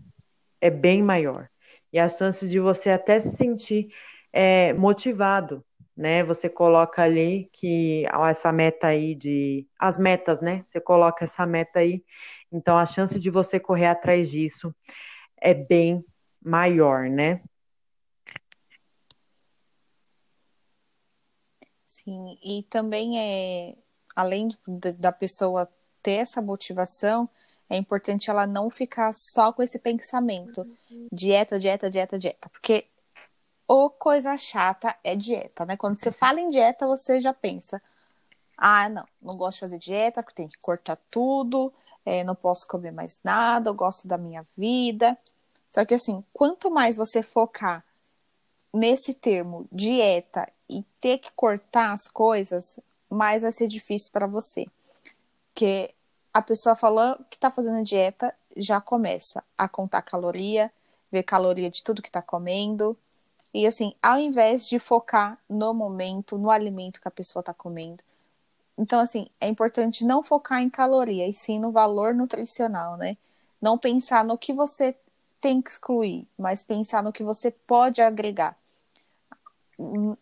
[0.61, 1.49] é bem maior
[1.93, 3.89] e a chance de você até se sentir
[4.33, 5.65] é, motivado,
[6.01, 6.25] né?
[6.25, 10.65] Você coloca ali que essa meta aí de as metas, né?
[10.67, 12.03] Você coloca essa meta aí,
[12.51, 14.75] então a chance de você correr atrás disso
[15.37, 16.03] é bem
[16.43, 17.43] maior, né?
[21.87, 23.77] Sim, e também é
[24.17, 25.71] além da pessoa
[26.03, 27.29] ter essa motivação,
[27.69, 30.67] é importante ela não ficar só com esse pensamento.
[31.13, 32.49] Dieta, dieta, dieta, dieta.
[32.49, 32.87] Porque
[33.71, 35.77] ou coisa chata é dieta, né?
[35.77, 37.81] Quando você fala em dieta, você já pensa:
[38.59, 41.73] ah, não, não gosto de fazer dieta, porque tem que cortar tudo,
[42.05, 45.17] é, não posso comer mais nada, eu gosto da minha vida.
[45.71, 47.85] Só que assim, quanto mais você focar
[48.75, 52.65] nesse termo dieta e ter que cortar as coisas,
[53.09, 54.67] mais vai ser difícil para você.
[55.55, 55.95] Porque
[56.35, 60.73] a pessoa falou que está fazendo dieta já começa a contar caloria,
[61.09, 62.99] ver caloria de tudo que está comendo.
[63.53, 68.03] E assim, ao invés de focar no momento, no alimento que a pessoa está comendo.
[68.79, 73.17] Então, assim, é importante não focar em caloria, e sim no valor nutricional, né?
[73.61, 74.97] Não pensar no que você
[75.41, 78.57] tem que excluir, mas pensar no que você pode agregar.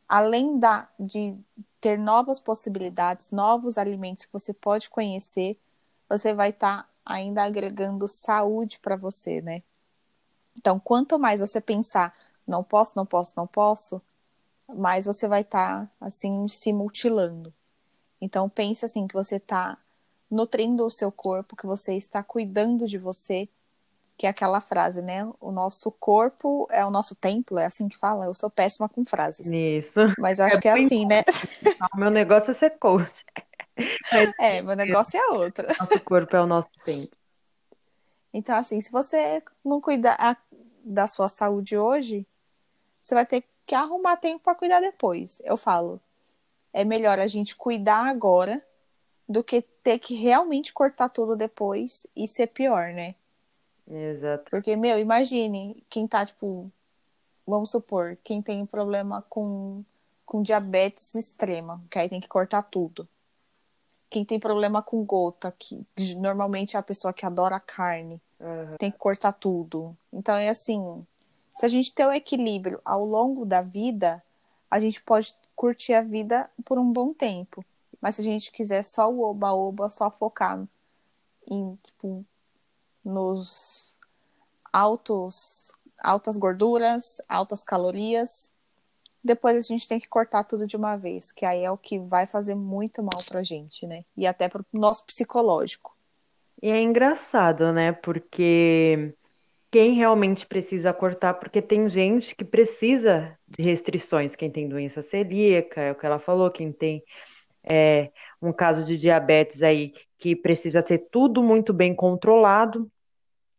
[0.08, 1.36] Além da, de
[1.80, 5.58] ter novas possibilidades, novos alimentos que você pode conhecer,
[6.08, 9.62] você vai estar tá ainda agregando saúde para você, né?
[10.56, 12.12] Então, quanto mais você pensar,
[12.48, 14.02] não posso, não posso, não posso,
[14.68, 17.52] mais você vai estar, tá, assim, se mutilando.
[18.20, 19.78] Então, pense assim, que você está
[20.30, 23.48] nutrindo o seu corpo, que você está cuidando de você,
[24.16, 25.30] que é aquela frase, né?
[25.40, 28.24] O nosso corpo é o nosso templo, é assim que fala?
[28.24, 29.46] Eu sou péssima com frases.
[29.46, 30.00] Isso.
[30.18, 31.22] Mas eu acho é que é assim, né?
[31.94, 33.24] O meu negócio é ser coach.
[34.40, 35.64] É, meu negócio é outro.
[35.78, 37.16] Nosso corpo é o nosso templo.
[38.34, 40.36] Então, assim, se você não cuidar
[40.84, 42.26] da sua saúde hoje,
[43.08, 45.40] você vai ter que arrumar tempo para cuidar depois.
[45.42, 45.98] Eu falo,
[46.74, 48.62] é melhor a gente cuidar agora
[49.26, 53.14] do que ter que realmente cortar tudo depois e ser pior, né?
[53.90, 54.50] Exato.
[54.50, 56.70] Porque, meu, imagine quem tá, tipo,
[57.46, 59.82] vamos supor, quem tem problema com,
[60.26, 63.08] com diabetes extrema, que aí tem que cortar tudo.
[64.10, 68.76] Quem tem problema com gota, que normalmente é a pessoa que adora carne, uhum.
[68.78, 69.96] tem que cortar tudo.
[70.12, 71.06] Então é assim,
[71.58, 74.22] se a gente ter o equilíbrio ao longo da vida,
[74.70, 77.64] a gente pode curtir a vida por um bom tempo.
[78.00, 80.64] Mas se a gente quiser só o oba-oba, só focar
[81.50, 82.24] em, tipo,
[83.04, 83.98] nos
[84.72, 88.48] altos, altas gorduras, altas calorias,
[89.22, 91.98] depois a gente tem que cortar tudo de uma vez, que aí é o que
[91.98, 94.04] vai fazer muito mal pra gente, né?
[94.16, 95.96] E até pro nosso psicológico.
[96.62, 97.90] E é engraçado, né?
[97.90, 99.12] Porque
[99.70, 105.80] quem realmente precisa cortar, porque tem gente que precisa de restrições, quem tem doença celíaca,
[105.80, 107.02] é o que ela falou, quem tem
[107.62, 112.90] é, um caso de diabetes aí que precisa ter tudo muito bem controlado.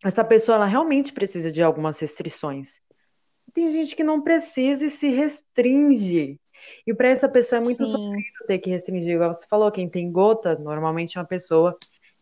[0.03, 2.79] Essa pessoa ela realmente precisa de algumas restrições.
[3.53, 6.39] Tem gente que não precisa e se restringe.
[6.85, 7.91] E para essa pessoa é muito Sim.
[7.91, 9.15] sofrido ter que restringir.
[9.15, 11.77] Igual você falou, quem tem gota, normalmente é uma pessoa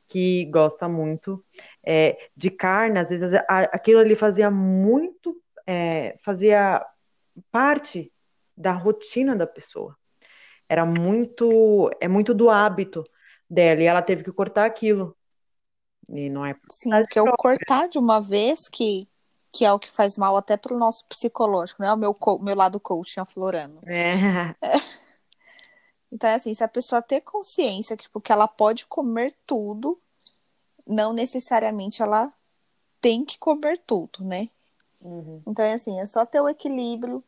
[0.07, 1.43] que gosta muito
[1.85, 6.85] é, de carne, às vezes aquilo ali fazia muito, é, fazia
[7.51, 8.11] parte
[8.55, 9.97] da rotina da pessoa.
[10.69, 13.03] Era muito, é muito do hábito
[13.49, 15.15] dela, e ela teve que cortar aquilo.
[16.09, 19.07] E não é Sim, porque eu cortar de uma vez que,
[19.51, 21.91] que é o que faz mal até para o nosso psicológico, né?
[21.91, 23.79] O meu, meu lado coaching aflorando.
[23.85, 24.11] É.
[26.11, 29.99] Então, é assim, se a pessoa ter consciência que, tipo, que ela pode comer tudo,
[30.85, 32.31] não necessariamente ela
[33.01, 34.49] tem que comer tudo, né?
[35.01, 35.41] Uhum.
[35.45, 37.23] Então, é assim, é só ter o equilíbrio,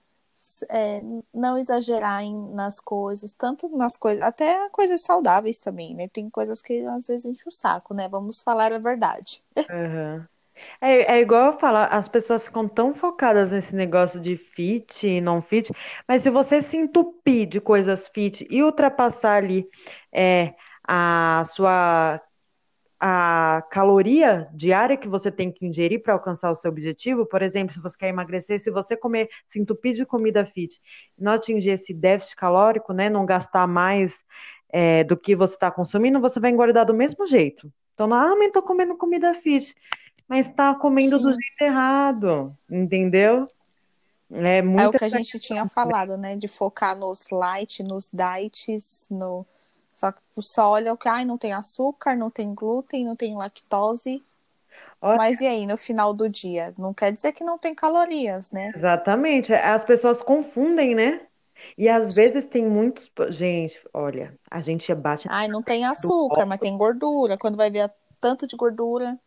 [0.70, 1.02] é,
[1.34, 6.08] não exagerar em, nas coisas, tanto nas coisas, até coisas saudáveis também, né?
[6.08, 8.08] Tem coisas que às vezes enche o saco, né?
[8.08, 9.44] Vamos falar a verdade.
[9.58, 10.26] Uhum.
[10.82, 15.22] É, é igual eu falar, as pessoas ficam tão focadas nesse negócio de fit e
[15.22, 15.72] não fit,
[16.08, 19.68] mas se você se entupir de coisas fit e ultrapassar ali
[20.12, 20.54] é,
[20.88, 22.22] a sua
[23.00, 27.74] a caloria diária que você tem que ingerir para alcançar o seu objetivo, por exemplo,
[27.74, 30.82] se você quer emagrecer, se você comer, se entupir de comida fit,
[31.18, 34.26] não atingir esse déficit calórico, né, não gastar mais
[34.70, 37.72] é, do que você está consumindo, você vai engordar do mesmo jeito.
[37.94, 39.74] Então, não, ah, mas estou comendo comida fit
[40.30, 41.24] mas está comendo Sim.
[41.24, 43.48] do jeito errado, entendeu?
[44.32, 46.36] É, muito é o que a gente tinha falado, né?
[46.38, 49.44] De focar nos light, nos diets, no...
[49.92, 53.36] só que só olha o que, ai, não tem açúcar, não tem glúten, não tem
[53.36, 54.24] lactose.
[55.02, 55.18] Olha...
[55.18, 56.76] Mas e aí, no final do dia?
[56.78, 58.72] Não quer dizer que não tem calorias, né?
[58.76, 59.52] Exatamente.
[59.52, 61.22] As pessoas confundem, né?
[61.76, 63.12] E às vezes tem muitos.
[63.30, 65.28] Gente, olha, a gente bate.
[65.30, 67.36] Ai, não tem açúcar, mas tem gordura.
[67.36, 69.18] Quando vai ver tanto de gordura.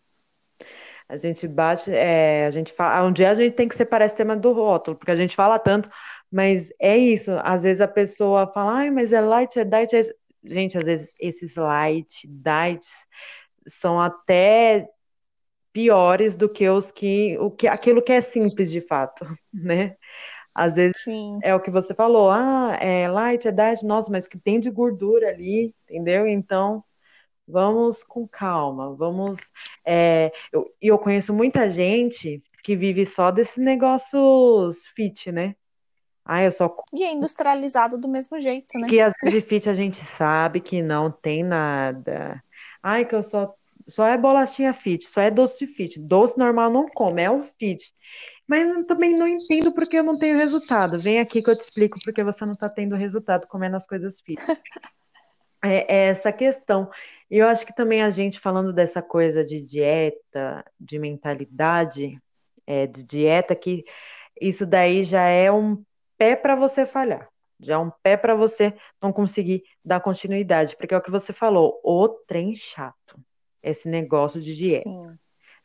[1.09, 4.17] A gente bate, é, a gente fala, um dia a gente tem que separar esse
[4.17, 5.91] tema do rótulo, porque a gente fala tanto,
[6.31, 7.33] mas é isso.
[7.43, 9.95] Às vezes a pessoa fala, ai, mas é light, é diet.
[9.97, 10.03] É...
[10.45, 13.07] Gente, às vezes esses light, diets
[13.67, 14.89] são até
[15.73, 19.97] piores do que os que, o que aquilo que é simples de fato, né?
[20.55, 21.39] Às vezes Sim.
[21.43, 24.71] é o que você falou, ah, é light, é diet, nossa, mas que tem de
[24.71, 26.27] gordura ali, entendeu?
[26.27, 26.85] Então,
[27.47, 29.39] Vamos com calma, vamos.
[29.85, 35.57] É, eu, eu conheço muita gente que vive só desses negócios fit, né?
[36.25, 36.75] Ah, eu só.
[36.93, 38.87] E é industrializado do mesmo jeito, né?
[38.89, 42.43] Que as de fit a gente sabe que não tem nada.
[42.81, 43.55] Ai, que eu só
[43.87, 45.99] só é bolachinha fit, só é doce fit.
[45.99, 47.93] Doce normal não come, é o fit.
[48.47, 51.01] Mas eu também não entendo porque eu não tenho resultado.
[51.01, 54.21] Vem aqui que eu te explico porque você não está tendo resultado comendo as coisas
[54.21, 54.41] fit.
[55.65, 56.91] é, é essa questão.
[57.33, 62.21] E eu acho que também a gente falando dessa coisa de dieta, de mentalidade,
[62.67, 63.87] é, de dieta, que
[64.39, 65.83] isso daí já é um
[66.19, 67.27] pé para você falhar.
[67.59, 71.33] Já é um pé para você não conseguir dar continuidade, porque é o que você
[71.33, 73.19] falou, o trem chato,
[73.63, 74.91] esse negócio de dieta.
[74.91, 75.17] Sim.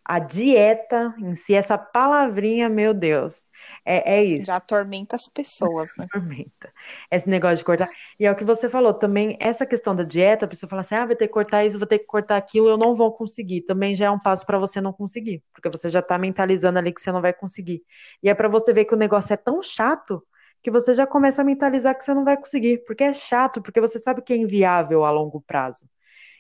[0.06, 3.43] A dieta em si, essa palavrinha, meu Deus,
[3.86, 4.45] é, é isso.
[4.45, 6.06] Já atormenta as pessoas, né?
[6.06, 6.71] Atormenta.
[7.12, 7.89] Esse negócio de cortar.
[8.19, 10.95] E é o que você falou também, essa questão da dieta, a pessoa fala assim:
[10.95, 13.62] ah, vou ter que cortar isso, vou ter que cortar aquilo, eu não vou conseguir.
[13.62, 16.93] Também já é um passo para você não conseguir, porque você já está mentalizando ali
[16.93, 17.84] que você não vai conseguir.
[18.21, 20.23] E é para você ver que o negócio é tão chato
[20.62, 23.80] que você já começa a mentalizar que você não vai conseguir, porque é chato, porque
[23.80, 25.88] você sabe que é inviável a longo prazo.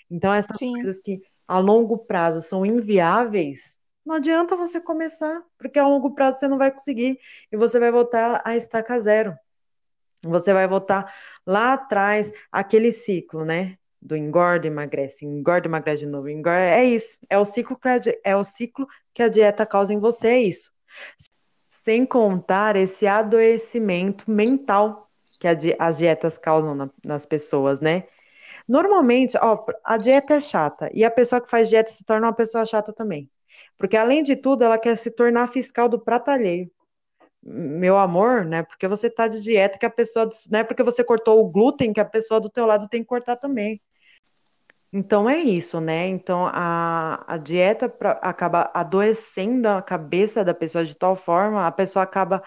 [0.09, 0.73] Então, essas Sim.
[0.73, 3.76] coisas que a longo prazo são inviáveis,
[4.07, 7.19] não adianta você começar, porque a longo prazo você não vai conseguir
[7.51, 9.37] e você vai voltar a estaca zero.
[10.23, 11.13] Você vai voltar
[11.45, 13.77] lá atrás, aquele ciclo, né?
[14.01, 16.57] Do engorda, emagrece, engorda, emagrece de novo, engorda.
[16.57, 17.19] É isso.
[17.29, 20.39] É o ciclo que a, é o ciclo que a dieta causa em você, é
[20.39, 20.71] isso.
[21.69, 28.05] Sem contar esse adoecimento mental que a, as dietas causam na, nas pessoas, né?
[28.67, 32.33] Normalmente, ó, a dieta é chata e a pessoa que faz dieta se torna uma
[32.33, 33.29] pessoa chata também.
[33.77, 36.71] Porque, além de tudo, ela quer se tornar fiscal do prato alheio.
[37.43, 38.63] Meu amor, né?
[38.63, 40.29] Porque você tá de dieta que a pessoa.
[40.51, 43.07] Não é porque você cortou o glúten que a pessoa do teu lado tem que
[43.07, 43.81] cortar também.
[44.91, 46.07] Então é isso, né?
[46.07, 51.71] Então a, a dieta pra, acaba adoecendo a cabeça da pessoa de tal forma, a
[51.71, 52.41] pessoa acaba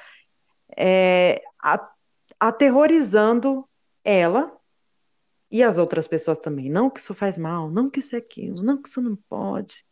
[0.77, 1.91] é, a,
[2.39, 3.69] aterrorizando
[4.05, 4.53] ela
[5.51, 6.71] e as outras pessoas também.
[6.71, 9.85] Não que isso faz mal, não que isso é aquilo, não que isso não pode.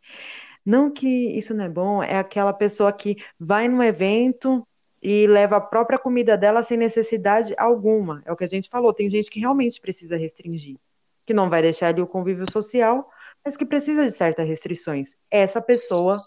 [0.65, 4.67] Não que isso não é bom, é aquela pessoa que vai num evento
[5.01, 8.21] e leva a própria comida dela sem necessidade alguma.
[8.25, 8.93] É o que a gente falou.
[8.93, 10.77] Tem gente que realmente precisa restringir,
[11.25, 13.09] que não vai deixar ali o convívio social,
[13.43, 15.15] mas que precisa de certas restrições.
[15.31, 16.21] Essa pessoa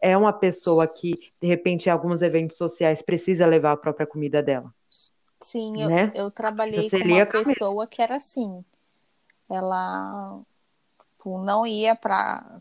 [0.00, 4.42] é uma pessoa que, de repente, em alguns eventos sociais, precisa levar a própria comida
[4.42, 4.72] dela.
[5.40, 6.12] Sim, né?
[6.14, 8.64] eu, eu trabalhei com uma pessoa que era assim.
[9.50, 10.40] Ela
[11.24, 12.60] tipo, não ia para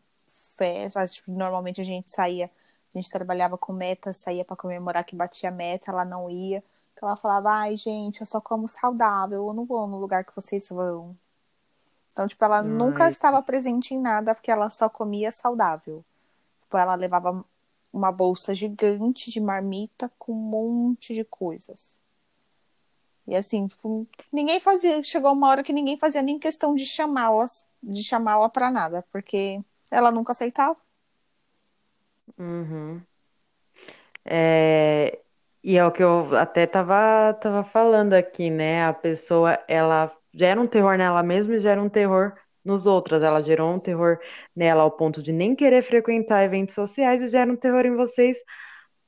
[1.11, 2.49] tipo, normalmente a gente saía,
[2.93, 6.63] a gente trabalhava com meta, saía para comemorar que batia meta, ela não ia.
[6.93, 10.35] Então ela falava, ai, gente, eu só como saudável, eu não vou no lugar que
[10.35, 11.15] vocês vão.
[12.11, 12.63] Então, tipo, ela ai.
[12.63, 16.05] nunca estava presente em nada porque ela só comia saudável.
[16.61, 17.43] Tipo, ela levava
[17.91, 21.99] uma bolsa gigante de marmita com um monte de coisas.
[23.27, 27.65] E assim, tipo, ninguém fazia, chegou uma hora que ninguém fazia nem questão de chamá-las,
[27.81, 29.61] de chamá-la para nada, porque
[29.93, 30.77] ela nunca aceitava.
[32.37, 33.01] Uhum.
[34.25, 35.19] É,
[35.63, 38.85] e é o que eu até tava, tava falando aqui, né?
[38.85, 43.23] A pessoa, ela gera um terror nela mesma e gera um terror nos outros.
[43.23, 44.19] Ela gerou um terror
[44.55, 48.37] nela ao ponto de nem querer frequentar eventos sociais e gera um terror em vocês,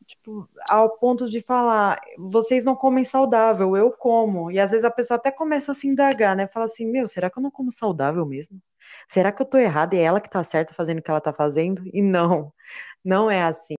[0.05, 4.51] tipo, ao ponto de falar, vocês não comem saudável, eu como.
[4.51, 6.47] E às vezes a pessoa até começa a se indagar, né?
[6.47, 8.61] Fala assim, meu, será que eu não como saudável mesmo?
[9.09, 11.21] Será que eu tô errada e é ela que tá certa fazendo o que ela
[11.21, 11.83] tá fazendo?
[11.93, 12.51] E não,
[13.03, 13.75] não é assim.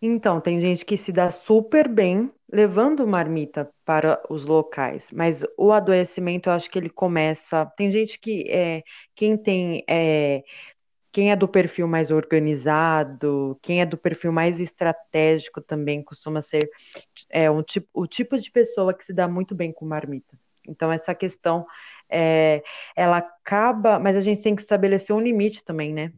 [0.00, 5.72] Então, tem gente que se dá super bem levando marmita para os locais, mas o
[5.72, 7.64] adoecimento eu acho que ele começa.
[7.76, 8.82] Tem gente que é
[9.14, 10.42] quem tem é,
[11.10, 16.68] quem é do perfil mais organizado, quem é do perfil mais estratégico também costuma ser
[17.30, 20.38] é, um tipo, o tipo de pessoa que se dá muito bem com marmita.
[20.68, 21.64] Então, essa questão
[22.08, 22.62] é,
[22.94, 26.12] ela acaba, mas a gente tem que estabelecer um limite também, né?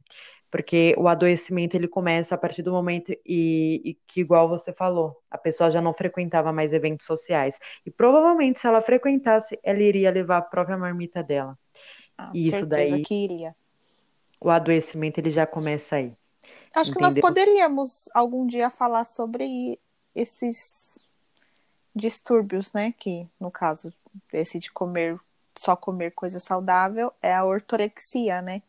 [0.51, 5.21] Porque o adoecimento ele começa a partir do momento e, e, que, igual você falou,
[5.31, 7.59] a pessoa já não frequentava mais eventos sociais.
[7.85, 11.59] E provavelmente, se ela frequentasse, ela iria levar a própria marmita dela.
[12.17, 13.03] Ah, e isso daí.
[13.03, 13.55] que iria.
[14.41, 16.15] O adoecimento ele já começa aí.
[16.75, 17.11] Acho entendeu?
[17.11, 19.79] que nós poderíamos algum dia falar sobre
[20.15, 21.05] esses
[21.95, 22.95] distúrbios, né?
[22.99, 23.93] Que, no caso,
[24.33, 25.19] esse de comer
[25.59, 28.63] só comer coisa saudável é a ortorexia, né?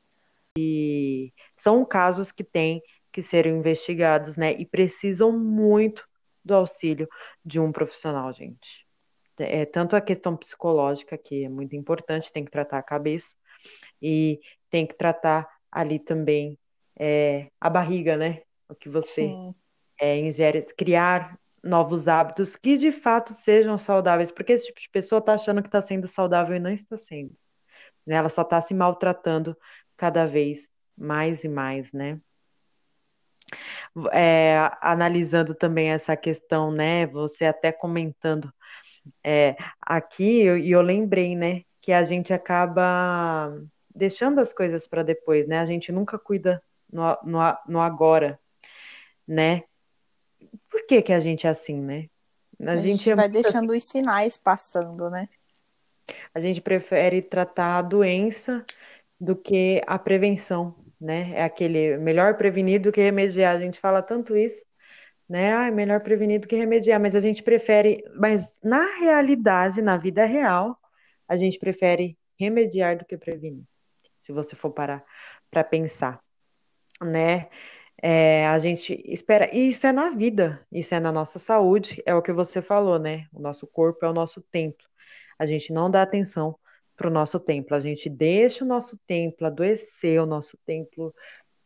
[0.58, 2.82] E são casos que têm
[3.12, 4.54] que serem investigados, né?
[4.54, 6.08] E precisam muito
[6.44, 7.08] do auxílio
[7.44, 8.88] de um profissional, gente.
[9.38, 13.36] É, tanto a questão psicológica, que é muito importante, tem que tratar a cabeça,
[14.02, 16.58] e tem que tratar ali também
[16.98, 18.42] é, a barriga, né?
[18.68, 19.32] O que você
[20.00, 25.20] é, ingere, criar novos hábitos que de fato sejam saudáveis, porque esse tipo de pessoa
[25.20, 27.36] está achando que está sendo saudável e não está sendo.
[28.06, 28.16] Né?
[28.16, 29.58] Ela só está se maltratando
[29.96, 32.20] cada vez mais e mais, né?
[34.12, 37.08] É, analisando também essa questão, né?
[37.08, 38.54] Você até comentando
[39.24, 41.64] é, aqui, e eu, eu lembrei, né?
[41.82, 43.54] Que a gente acaba
[43.94, 45.60] deixando as coisas para depois, né?
[45.60, 48.40] A gente nunca cuida no, no, no agora,
[49.28, 49.64] né?
[50.78, 52.08] Por que, que a gente é assim, né?
[52.62, 55.28] A, a gente, gente, vai deixando os sinais passando, né?
[56.36, 58.64] A gente prefere tratar a doença
[59.20, 61.32] do que a prevenção, né?
[61.34, 63.56] É aquele melhor prevenir do que remediar.
[63.56, 64.64] A gente fala tanto isso,
[65.28, 65.52] né?
[65.56, 69.98] Ah, é melhor prevenir do que remediar, mas a gente prefere, mas na realidade, na
[69.98, 70.78] vida real,
[71.28, 73.64] a gente prefere remediar do que prevenir.
[74.20, 75.04] Se você for parar
[75.50, 76.22] para pensar,
[77.02, 77.50] né?
[78.02, 82.14] É, a gente espera, e isso é na vida, isso é na nossa saúde, é
[82.14, 83.26] o que você falou, né?
[83.34, 84.86] O nosso corpo é o nosso templo.
[85.40, 86.56] A gente não dá atenção
[86.96, 91.14] para o nosso templo, a gente deixa o nosso templo adoecer, o nosso templo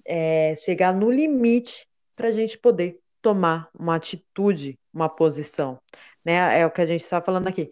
[0.06, 5.80] é, chegar no limite para a gente poder tomar uma atitude, uma posição,
[6.24, 6.60] né?
[6.60, 7.70] É o que a gente está falando aqui.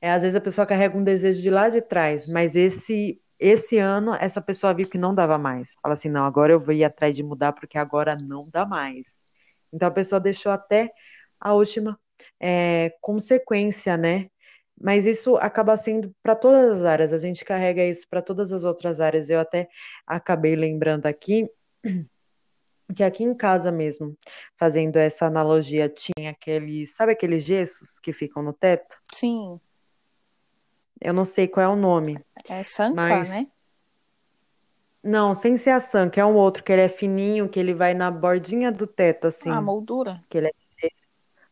[0.00, 3.78] É, às vezes a pessoa carrega um desejo de lá de trás, mas esse esse
[3.78, 5.72] ano essa pessoa viu que não dava mais.
[5.82, 9.20] Fala assim, não, agora eu vou ir atrás de mudar porque agora não dá mais.
[9.72, 10.90] Então a pessoa deixou até
[11.40, 11.98] a última
[12.40, 14.28] é, consequência, né?
[14.80, 17.12] Mas isso acaba sendo para todas as áreas.
[17.12, 19.28] A gente carrega isso para todas as outras áreas.
[19.28, 19.68] Eu até
[20.06, 21.48] acabei lembrando aqui
[22.94, 24.16] que aqui em casa mesmo,
[24.58, 28.96] fazendo essa analogia, tinha aqueles, sabe aqueles gessos que ficam no teto?
[29.14, 29.60] Sim.
[31.00, 32.18] Eu não sei qual é o nome.
[32.48, 33.28] É sanca, mas...
[33.28, 33.46] né?
[35.02, 37.94] Não, sem ser a sanca, é um outro que ele é fininho, que ele vai
[37.94, 39.50] na bordinha do teto, assim.
[39.50, 40.22] Ah, moldura.
[40.28, 40.88] Que ele é...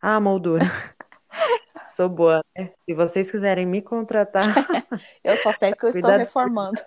[0.03, 0.64] Ah, moldura.
[1.90, 2.70] Sou boa, né?
[2.84, 4.44] Se vocês quiserem me contratar.
[5.24, 6.78] eu só sei que eu estou reformando.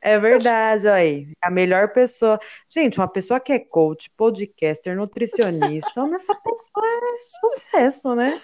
[0.00, 1.32] É verdade, olha aí.
[1.40, 2.38] A melhor pessoa.
[2.68, 8.42] Gente, uma pessoa que é coach, podcaster, nutricionista, essa pessoa é sucesso, né?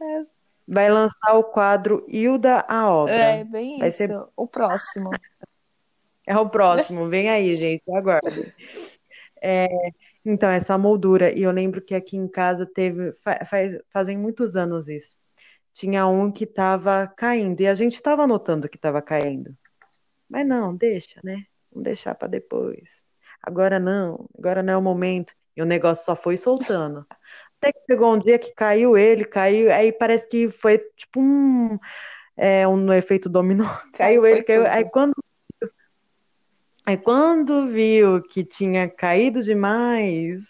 [0.00, 0.39] É
[0.70, 3.12] vai lançar o quadro Hilda a Obra.
[3.12, 3.98] É, bem vai isso.
[3.98, 4.16] Ser...
[4.36, 5.10] O próximo.
[6.26, 8.54] É o próximo, vem aí, gente, aguarde.
[9.42, 9.66] É,
[10.24, 13.12] então, essa moldura, e eu lembro que aqui em casa teve,
[13.48, 15.16] faz, fazem muitos anos isso.
[15.72, 19.56] Tinha um que estava caindo, e a gente estava notando que estava caindo.
[20.28, 21.44] Mas não, deixa, né?
[21.72, 23.04] Vamos deixar para depois.
[23.42, 25.32] Agora não, agora não é o momento.
[25.56, 27.04] E o negócio só foi soltando.
[27.60, 31.78] Até que pegou um dia que caiu ele, caiu, aí parece que foi tipo um,
[32.34, 33.64] é, um efeito dominó.
[33.92, 34.66] Caiu ele, caiu.
[34.66, 35.12] Aí quando,
[36.86, 40.42] aí quando viu que tinha caído demais,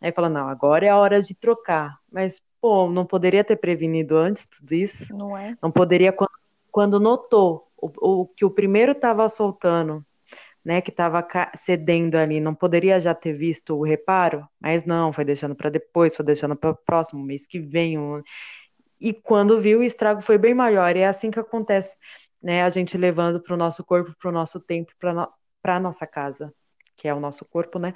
[0.00, 1.96] aí falou, não, agora é a hora de trocar.
[2.10, 5.16] Mas, pô, não poderia ter prevenido antes tudo isso?
[5.16, 5.56] Não é?
[5.62, 6.32] Não poderia, quando,
[6.72, 10.04] quando notou o, o que o primeiro estava soltando
[10.64, 15.24] né, que estava cedendo ali, não poderia já ter visto o reparo, mas não, foi
[15.24, 17.98] deixando para depois, foi deixando para o próximo mês que vem.
[17.98, 18.22] Um...
[19.00, 20.96] E quando viu, o estrago foi bem maior.
[20.96, 21.96] E é assim que acontece,
[22.42, 22.62] né?
[22.62, 25.28] A gente levando para o nosso corpo, para o nosso tempo, para no...
[25.64, 26.54] a nossa casa,
[26.96, 27.94] que é o nosso corpo, né?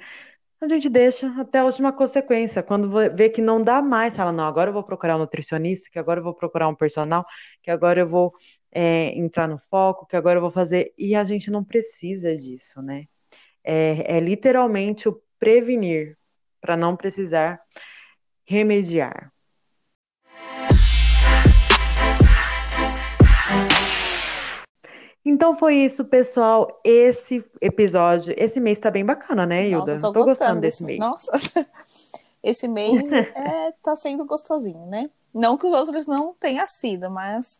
[0.61, 2.63] A gente deixa até a última consequência.
[2.63, 5.99] Quando vê que não dá mais, fala, não, agora eu vou procurar um nutricionista, que
[5.99, 7.25] agora eu vou procurar um personal,
[7.61, 8.33] que agora eu vou
[8.71, 10.93] é, entrar no foco, que agora eu vou fazer.
[10.97, 13.05] E a gente não precisa disso, né?
[13.63, 16.17] É, é literalmente o prevenir,
[16.59, 17.61] para não precisar
[18.45, 19.31] remediar.
[25.37, 26.81] Então foi isso, pessoal.
[26.83, 29.93] Esse episódio, esse mês tá bem bacana, né, Hilda?
[29.93, 30.97] Nossa, tô, tô gostando, desse mês.
[30.97, 31.31] Nossa,
[32.41, 35.11] esse mês é, tá sendo gostosinho, né?
[35.31, 37.59] Não que os outros não tenham sido, mas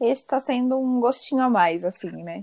[0.00, 2.42] esse tá sendo um gostinho a mais, assim, né?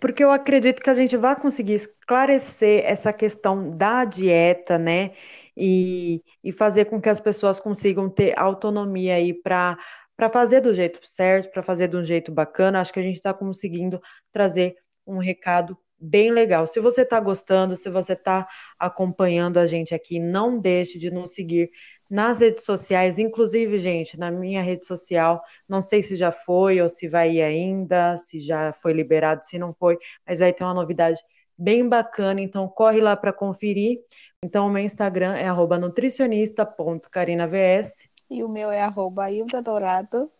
[0.00, 5.14] Porque eu acredito que a gente vai conseguir esclarecer essa questão da dieta, né?
[5.56, 9.76] E, e fazer com que as pessoas consigam ter autonomia aí para
[10.16, 12.80] para fazer do jeito certo, para fazer de um jeito bacana.
[12.80, 14.00] Acho que a gente está conseguindo
[14.32, 16.66] trazer um recado bem legal.
[16.66, 18.46] Se você está gostando, se você está
[18.78, 21.70] acompanhando a gente aqui, não deixe de nos seguir
[22.08, 26.88] nas redes sociais, inclusive, gente, na minha rede social, não sei se já foi ou
[26.88, 30.74] se vai ir ainda, se já foi liberado, se não foi, mas vai ter uma
[30.74, 31.20] novidade
[31.58, 33.98] bem bacana, então corre lá para conferir.
[34.42, 35.48] Então, o meu Instagram é
[35.78, 39.26] nutricionista.carinavs e o meu é arroba
[39.62, 40.30] Dourado.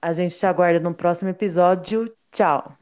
[0.00, 2.14] A gente te aguarda no próximo episódio.
[2.30, 2.78] Tchau!